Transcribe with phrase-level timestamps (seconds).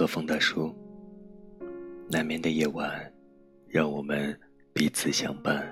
[0.00, 0.74] 和风大叔。
[2.08, 3.12] 难眠的夜晚，
[3.68, 4.34] 让我们
[4.72, 5.62] 彼此相伴。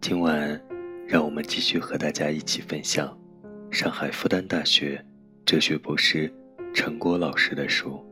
[0.00, 0.60] 今晚，
[1.06, 3.16] 让我们继续和大家一起分享
[3.70, 5.00] 上海复旦大学
[5.46, 6.28] 哲学博士
[6.74, 7.90] 陈果老师的书《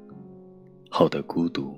[0.89, 1.73] 好的孤独》。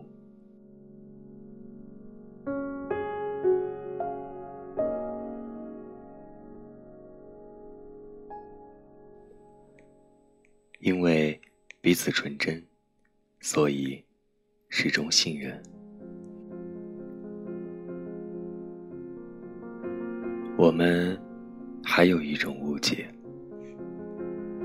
[11.94, 12.60] 彼此纯真，
[13.38, 14.02] 所以
[14.68, 15.62] 始终信任。
[20.56, 21.16] 我们
[21.84, 23.06] 还有一种误解，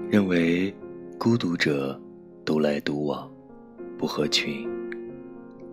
[0.09, 0.73] 认为
[1.20, 2.02] 孤独者
[2.44, 3.32] 独来独往，
[3.95, 4.67] 不合群，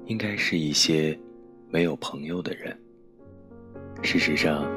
[0.05, 1.19] 应该是一些
[1.71, 2.79] 没有朋友的人。
[4.03, 4.71] 事实上，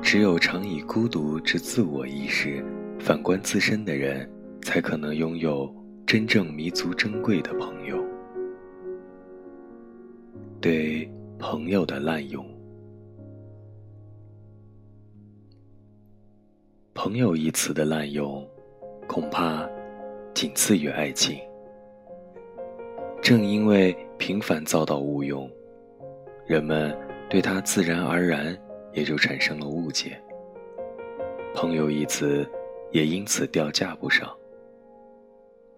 [0.00, 2.64] 只有常以孤独之自我意识
[3.00, 4.30] 反观自身的人。
[4.62, 5.74] 才可能拥有
[6.10, 8.04] 真正弥足珍贵的朋友。
[10.60, 11.08] 对
[11.38, 12.44] 朋友的滥用，
[16.94, 18.44] 朋友一词的滥用，
[19.06, 19.64] 恐怕
[20.34, 21.38] 仅次于爱情。
[23.22, 25.48] 正因为频繁遭到误用，
[26.44, 26.92] 人们
[27.28, 28.58] 对他自然而然
[28.92, 30.20] 也就产生了误解。
[31.54, 32.44] 朋友一词
[32.90, 34.36] 也因此掉价不少。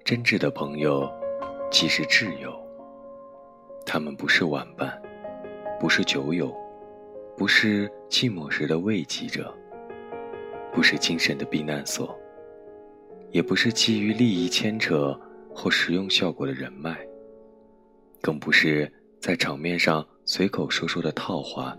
[0.04, 1.08] 真挚的朋友，
[1.70, 2.52] 即是挚友。
[3.86, 5.00] 他们不是玩伴，
[5.78, 6.52] 不是酒友，
[7.36, 9.54] 不是寂寞时的慰藉者，
[10.72, 12.18] 不是精神的避难所，
[13.30, 15.18] 也不是基于利益牵扯
[15.54, 16.98] 或实用效果的人脉，
[18.20, 21.76] 更不是在场面上随口说说的套话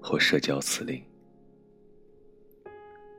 [0.00, 1.02] 或社交辞令。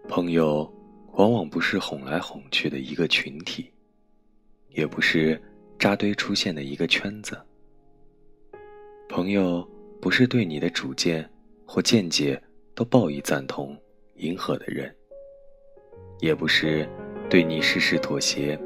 [0.08, 0.72] 朋友，
[1.14, 3.70] 往往不是哄来哄去的一个群体。
[4.75, 5.41] 也不是
[5.80, 7.36] 扎堆出现的一个圈子。
[9.08, 9.66] 朋友
[10.02, 11.28] 不是对你的主见
[11.66, 12.40] 或见解
[12.75, 13.75] 都报以赞同、
[14.16, 14.94] 迎合的人，
[16.19, 16.85] 也不是
[17.30, 18.59] 对你事事妥协、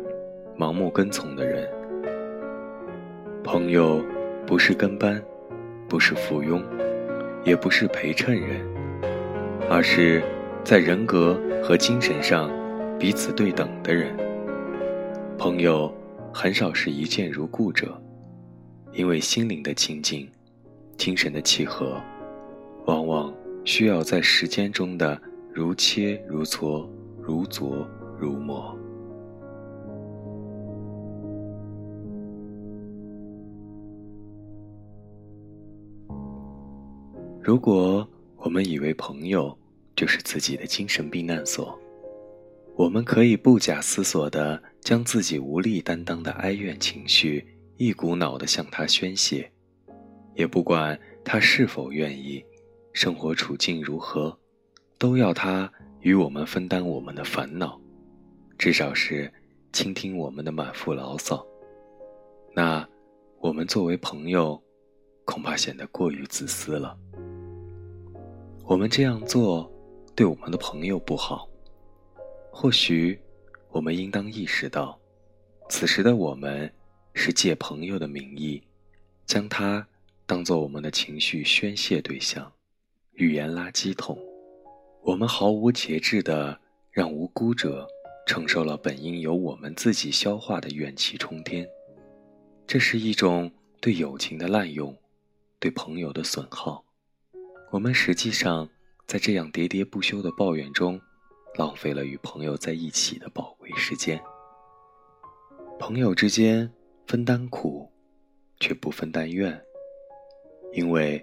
[0.57, 1.69] 盲目跟从的人。
[3.43, 4.03] 朋友
[4.47, 5.23] 不是跟班，
[5.87, 6.63] 不是附庸，
[7.45, 8.65] 也不是陪衬人，
[9.69, 10.23] 而是
[10.63, 12.49] 在人格和精神上
[12.97, 14.17] 彼此对等的人。
[15.37, 15.93] 朋友。
[16.33, 18.01] 很少是一见如故者，
[18.93, 20.29] 因为心灵的亲近、
[20.97, 22.01] 精神的契合，
[22.85, 23.33] 往往
[23.65, 25.19] 需要在时间中的
[25.51, 26.87] 如切如磋、
[27.21, 27.85] 如琢
[28.17, 28.77] 如磨。
[37.41, 38.07] 如果
[38.37, 39.57] 我们以为朋友
[39.95, 41.77] 就是自己的精神避难所，
[42.75, 44.61] 我们可以不假思索的。
[44.81, 47.45] 将自己无力担当的哀怨情绪
[47.77, 49.51] 一股脑地向他宣泄，
[50.33, 52.43] 也不管他是否愿意，
[52.93, 54.35] 生活处境如何，
[54.97, 57.79] 都要他与我们分担我们的烦恼，
[58.57, 59.31] 至少是
[59.71, 61.45] 倾听我们的满腹牢骚。
[62.53, 62.87] 那，
[63.39, 64.61] 我们作为朋友，
[65.23, 66.97] 恐怕显得过于自私了。
[68.65, 69.71] 我们这样做，
[70.15, 71.47] 对我们的朋友不好。
[72.51, 73.19] 或许。
[73.71, 74.99] 我们应当意识到，
[75.69, 76.71] 此时的我们
[77.13, 78.61] 是借朋友的名义，
[79.25, 79.87] 将他
[80.25, 82.51] 当做我们的情绪宣泄对象，
[83.13, 84.17] 语言垃圾桶。
[85.03, 86.59] 我们毫无节制地
[86.91, 87.87] 让无辜者
[88.25, 91.67] 承受了本应由我们自己消化的怨气冲天，
[92.65, 94.97] 这是一种对友情的滥用，
[95.59, 96.83] 对朋友的损耗。
[97.71, 98.67] 我们实际上
[99.05, 100.99] 在这样喋喋不休的抱怨中。
[101.59, 104.17] 浪费了与朋友在一起的宝贵时间。
[105.77, 106.71] 朋友之间
[107.05, 107.85] 分担苦，
[108.61, 109.61] 却不分担怨，
[110.71, 111.21] 因为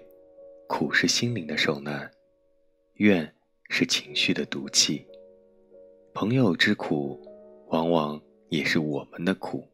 [0.67, 2.07] 苦是心灵的受难，
[2.97, 3.33] 怨
[3.69, 5.03] 是情绪的毒气。
[6.13, 7.19] 朋友之苦，
[7.69, 9.67] 往往也是我们的苦，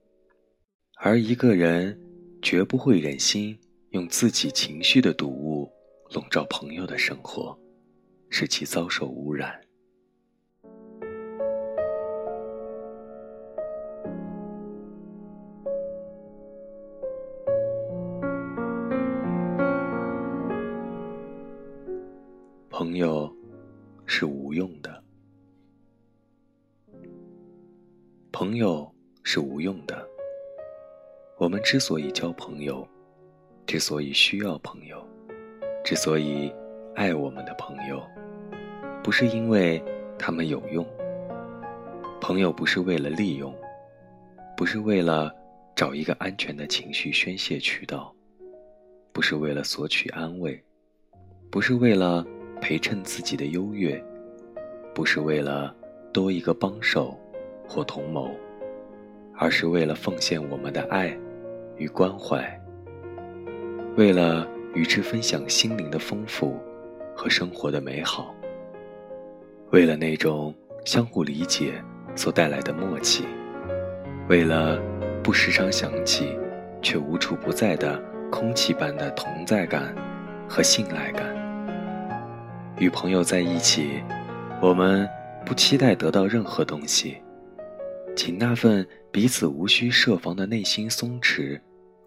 [0.95, 2.01] 而一个人
[2.41, 5.69] 绝不会忍心用自己情绪的毒物
[6.11, 7.53] 笼罩朋友的生活，
[8.29, 9.61] 使其遭受污染。
[22.83, 23.33] 朋友
[24.05, 25.01] 是无用的，
[28.29, 28.93] 朋友
[29.23, 30.05] 是无用的。
[31.37, 32.85] 我们之所以交朋友，
[33.65, 35.01] 之所以需要朋友，
[35.81, 36.53] 之所以
[36.93, 38.03] 爱我们的朋友，
[39.01, 39.81] 不是因为
[40.19, 40.85] 他们有用。
[42.19, 43.55] 朋友不是为了利用，
[44.57, 45.33] 不是为了
[45.73, 48.13] 找一个安全的情绪宣泄渠道，
[49.13, 50.61] 不是为了索取安慰，
[51.49, 52.27] 不是为了
[52.63, 54.01] 陪衬自己的优越，
[54.95, 55.75] 不是为了
[56.13, 57.19] 多一个帮手
[57.67, 58.31] 或同谋，
[59.37, 61.13] 而是为了奉献我们的爱
[61.75, 62.57] 与关怀，
[63.97, 66.57] 为了与之分享心灵的丰富。
[67.15, 68.33] 和生活的美好，
[69.69, 70.51] 为了那种
[70.83, 71.73] 相互理解
[72.15, 73.23] 所带来的默契，
[74.27, 74.81] 为了
[75.23, 76.35] 不时常想起
[76.81, 78.01] 却无处不在的
[78.31, 79.93] 空气般的同在感
[80.49, 81.42] 和信赖感。
[82.83, 84.03] 与朋友在一起，
[84.61, 85.09] 我们
[85.45, 87.15] 不期待得到任何东西，
[88.13, 91.57] 仅那份彼此无需设防的内心松弛，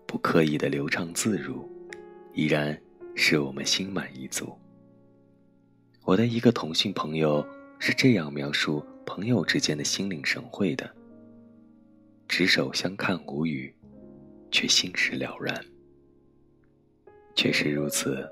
[0.07, 1.67] 不刻意的流畅自如，
[2.35, 2.79] 依然
[3.15, 4.55] 使我们心满意足。
[6.05, 7.43] 我的一个同性朋友
[7.79, 10.95] 是这样描述朋友之间的心领神会的：
[12.29, 13.75] 执手相看无语，
[14.51, 15.59] 却心事了然。
[17.35, 18.31] 确实如此，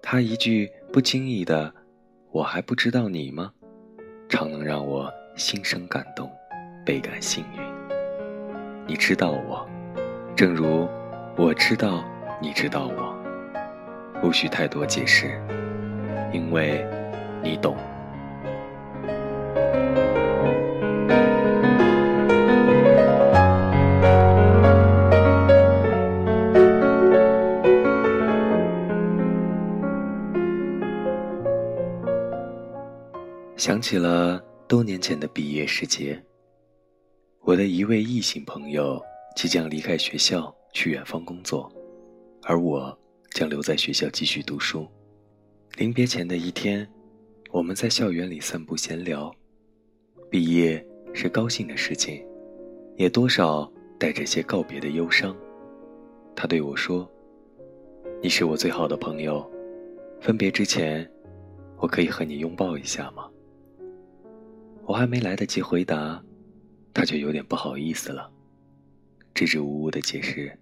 [0.00, 1.74] 他一句不经意的
[2.30, 3.50] “我还不知道你吗”，
[4.30, 6.30] 常能让我心生感动，
[6.86, 7.60] 倍感幸运。
[8.86, 9.68] 你知道我，
[10.36, 10.88] 正如
[11.36, 12.04] 我知道
[12.40, 13.12] 你知道我，
[14.22, 15.42] 无需太多解释，
[16.32, 16.86] 因为。
[17.42, 17.76] 你懂。
[33.64, 36.22] 想起了多年前的毕业时节，
[37.40, 39.02] 我的一位异性朋友
[39.34, 41.72] 即将离开学校去远方工作，
[42.42, 42.94] 而我
[43.30, 44.86] 将留在学校继续读书。
[45.78, 46.86] 临别前的一天。
[47.52, 49.34] 我们在校园里散步闲聊，
[50.28, 52.22] 毕业是高兴的事情，
[52.98, 55.34] 也多少带着些告别的忧伤。
[56.36, 57.10] 他对我说
[58.20, 59.50] ：“你是我最好的朋友，
[60.20, 61.10] 分别之前，
[61.78, 63.26] 我可以和你拥抱一下吗？”
[64.86, 66.22] 我还没来得及回答，
[66.92, 68.30] 他就有点不好意思了，
[69.34, 70.56] 支支吾吾的解释：“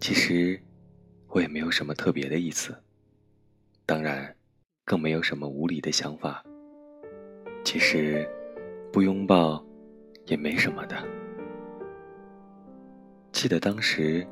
[0.00, 0.60] 其实，
[1.28, 2.74] 我也没有什么特别的意思。
[3.86, 4.34] 当然。”
[4.84, 6.44] 更没有什么无理的想法。
[7.64, 8.28] 其实，
[8.92, 9.64] 不拥抱
[10.26, 10.96] 也没什么的。
[13.30, 14.26] 记得当时，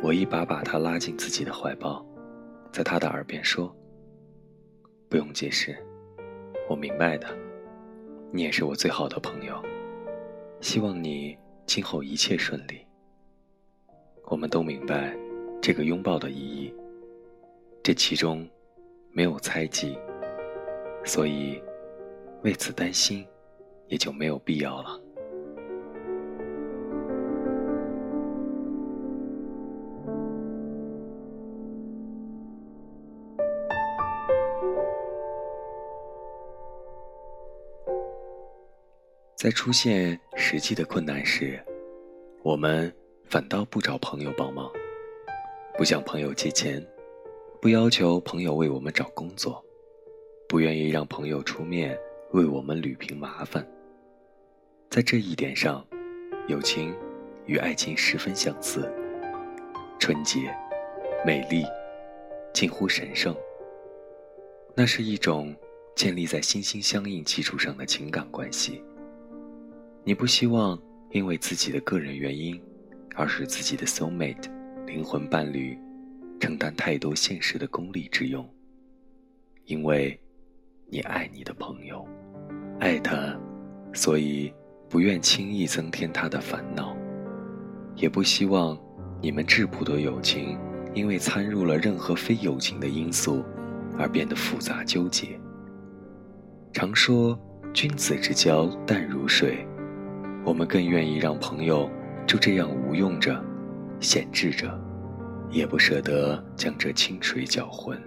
[0.00, 2.06] 我一把把他拉进自己的怀抱，
[2.72, 3.76] 在他的耳边说
[5.10, 5.76] ：“不用解释，
[6.70, 7.26] 我明白的。
[8.30, 9.62] 你也是我最好的朋友，
[10.60, 11.36] 希望你
[11.66, 12.86] 今后一切顺利。
[14.24, 15.16] 我们都明白
[15.60, 16.72] 这个拥抱的意义，
[17.82, 18.48] 这其中……”
[19.10, 19.98] 没有猜忌，
[21.04, 21.60] 所以
[22.42, 23.26] 为此担心
[23.88, 25.00] 也就没有必要了。
[39.38, 41.62] 在出现实际的困难时，
[42.42, 42.92] 我们
[43.30, 44.68] 反倒不找朋友帮忙，
[45.76, 46.84] 不向朋友借钱。
[47.62, 49.64] 不要求朋友为我们找工作，
[50.48, 51.96] 不愿意让朋友出面
[52.32, 53.64] 为我们捋平麻烦。
[54.90, 55.86] 在这一点上，
[56.48, 56.92] 友情
[57.46, 58.92] 与爱情十分相似，
[60.00, 60.52] 纯洁、
[61.24, 61.64] 美丽，
[62.52, 63.32] 近乎神圣。
[64.74, 65.54] 那是一种
[65.94, 68.82] 建立在心心相印基础上的情感关系。
[70.08, 72.58] 你不希望因为自己的个人原因，
[73.14, 74.48] 而使自己的 soul mate
[74.86, 75.78] 灵魂伴侣。
[76.40, 78.48] 承担太多现实的功利之用，
[79.66, 80.18] 因为，
[80.88, 82.08] 你爱你的朋友，
[82.80, 83.38] 爱他，
[83.92, 84.50] 所以
[84.88, 86.96] 不愿轻易增添他的烦恼，
[87.94, 88.80] 也不希望
[89.20, 90.58] 你们质朴的友情
[90.94, 93.44] 因为掺入了任何非友情的因素
[93.98, 95.38] 而变得复杂纠结。
[96.72, 97.38] 常说
[97.74, 99.66] 君子之交淡如水，
[100.44, 101.88] 我们更愿意让朋友
[102.26, 103.38] 就这样无用着，
[104.00, 104.68] 闲置着。
[105.50, 107.98] 也不舍得将这清水搅浑。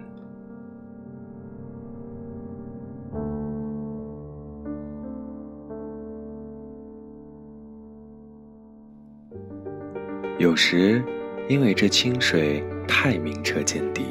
[10.38, 11.02] 有时，
[11.48, 14.04] 因为这清水太明澈见底，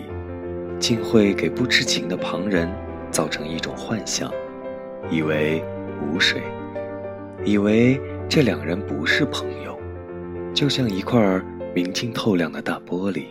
[0.78, 2.70] 竟会给不知情的旁人
[3.12, 4.30] 造成一种幻想，
[5.10, 5.64] 以为
[6.02, 6.42] 无水，
[7.46, 7.98] 以为
[8.34, 9.78] 这两人不是朋友，
[10.54, 11.20] 就像一块
[11.76, 13.26] 明净透亮的大玻璃，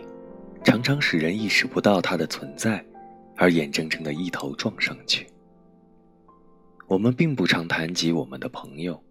[0.63, 2.85] 常常使人意识不到它的存在，
[3.35, 5.25] 而眼睁睁的一头撞上去。
[6.85, 9.01] 我们并不常谈及我们的朋友，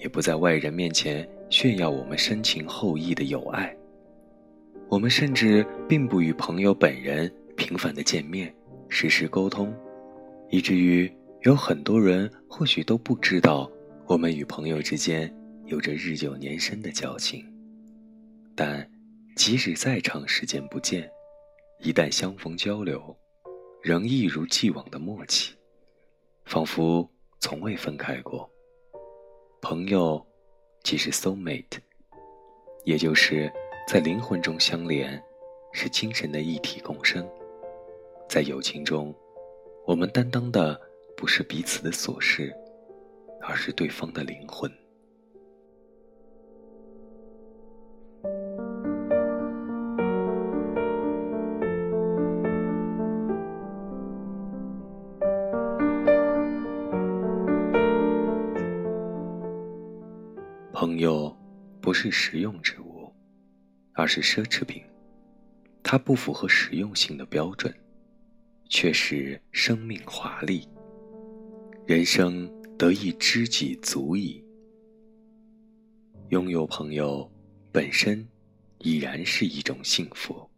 [0.00, 3.72] 也不在外人面前炫耀我们深情厚谊的友爱。
[4.88, 8.52] 我们甚至并不与朋友本人频繁的见面，
[8.88, 9.72] 实时沟通，
[10.48, 11.08] 以至于
[11.42, 13.70] 有很多人或许都不知道
[14.10, 15.32] 我们与朋友之间
[15.66, 17.46] 有着日久年深的交情。
[18.56, 18.84] 但，
[19.36, 21.08] 即使再长时间不见，
[21.78, 23.16] 一旦相逢交流，
[23.80, 25.54] 仍一如既往的默契，
[26.44, 28.50] 仿佛从未分开过。
[29.62, 30.20] 朋友，
[30.82, 31.78] 即是 soul mate，
[32.82, 33.48] 也就是
[33.86, 35.22] 在灵魂中相连，
[35.72, 37.24] 是精神的一体共生。
[38.28, 39.14] 在友情中，
[39.86, 40.76] 我们担当的
[41.16, 42.52] 不是彼此的琐事，
[43.40, 44.70] 而是对方的灵魂。
[60.72, 61.36] 朋友，
[61.80, 63.12] 不是实用之物，
[63.92, 64.82] 而是奢侈品。
[65.82, 67.74] 它不符合实用性的标准，
[68.70, 70.66] 却是生命华丽。
[71.86, 74.44] 人生得一知己足矣。
[76.28, 77.28] 拥有朋友，
[77.72, 78.26] 本身
[78.78, 80.48] 已然是一种幸福。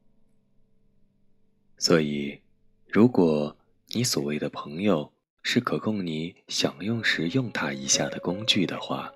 [1.79, 2.38] 所以，
[2.87, 3.57] 如果
[3.95, 5.11] 你所谓的朋友
[5.43, 9.11] 是可供你享用时用它一下的工具的话，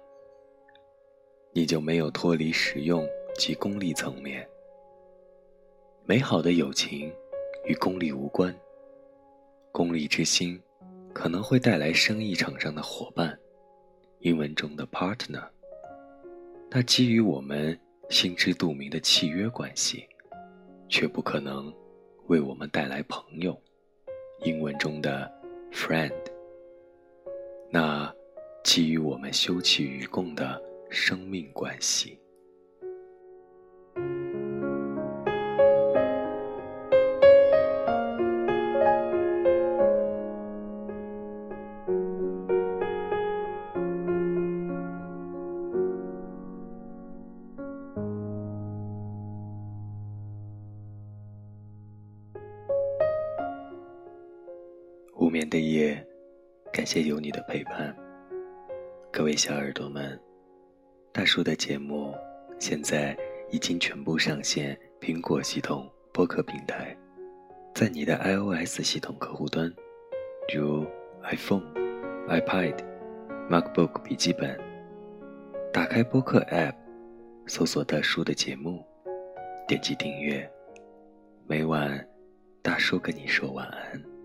[1.53, 4.49] 你就没有脱离实用及功利层面。
[6.07, 7.13] 美好的友情
[7.67, 8.55] 与功利无关。
[9.71, 10.59] 功利之心
[11.17, 13.37] 可能会带来生意场上的伙伴，
[14.19, 15.43] 英文中的 partner。
[16.71, 17.77] 那基于我们
[18.11, 20.07] 心知肚明的契约关系，
[20.91, 21.73] 却不可能
[22.27, 23.59] 为我们带来朋友，
[24.45, 25.33] 英文中的
[25.73, 26.13] friend。
[27.71, 28.15] 那
[28.63, 30.63] 基于我们休戚与共的。
[30.89, 32.17] 生命关系。
[55.27, 56.07] 无眠的夜，
[56.73, 57.93] 感谢有你的陪伴，
[59.13, 60.17] 各位小耳朵们。
[61.13, 62.15] 大叔的节目
[62.61, 63.19] 现在
[63.51, 66.97] 已经全部上线苹果系统播客平台，
[67.75, 69.69] 在你的 iOS 系统客户端，
[70.55, 70.87] 如
[71.25, 71.75] iPhone、
[72.29, 72.77] iPad、
[73.51, 74.57] MacBook 笔记本，
[75.73, 76.77] 打开播客 App，
[77.49, 78.87] 搜索大叔的节目，
[79.67, 80.49] 点击订阅，
[81.49, 82.09] 每晚
[82.63, 84.16] 大叔跟你说晚安。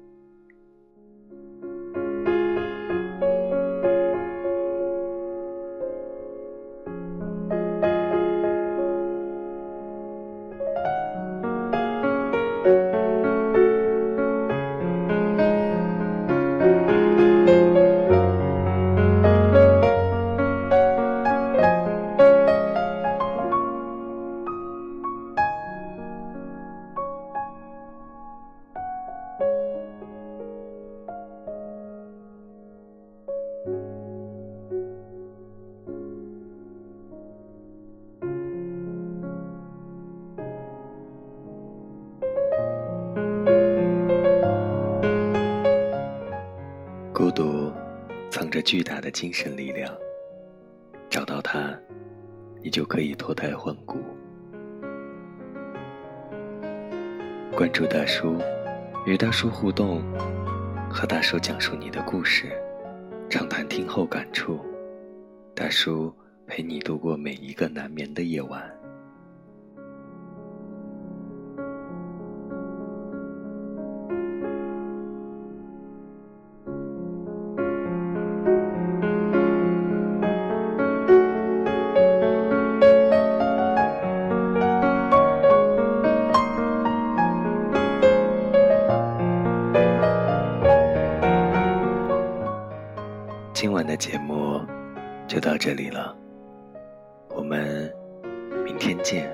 [48.71, 49.93] 巨大的精神力量，
[51.09, 51.77] 找到它，
[52.63, 53.99] 你就可以脱胎换骨。
[57.53, 58.37] 关注大叔，
[59.05, 60.01] 与大叔互动，
[60.89, 62.49] 和大叔讲述你的故事，
[63.29, 64.65] 畅谈听后感触。
[65.53, 66.15] 大叔
[66.47, 68.73] 陪你度过每一个难眠的夜晚。
[93.61, 94.59] 今晚的节目
[95.27, 96.17] 就到这里了，
[97.29, 97.93] 我们
[98.65, 99.31] 明天见，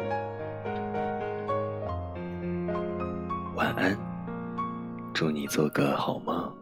[3.55, 3.97] 晚安，
[5.13, 6.56] 祝你做个好梦。